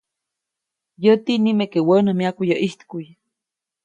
Yäti 1.03 1.33
nimeke 1.43 1.79
wä 1.87 1.95
nä 2.05 2.11
myaku 2.19 2.41
yäʼ 2.49 2.59
ʼijtkuʼy. 2.61 3.05